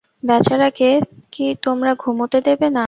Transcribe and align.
বেচারাকে 0.23 0.89
কি 1.33 1.45
তোমরা 1.63 1.91
ঘুমুতে 1.95 2.37
দেবে 2.47 2.67
না? 2.67 2.79